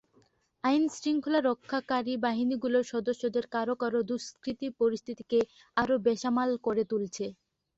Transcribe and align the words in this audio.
আইনশৃঙ্খলা 0.63 1.39
রক্ষাকারী 1.41 2.13
বাহিনীগুলোর 2.23 2.85
সদস্যদের 2.93 3.45
কারও 3.55 3.75
কারও 3.81 3.99
দুষ্কৃতি 4.09 4.67
পরিস্থিতিকে 4.79 5.39
আরও 5.77 5.95
বেসামাল 6.05 6.49
করে 6.65 6.83
তুলছে। 6.91 7.25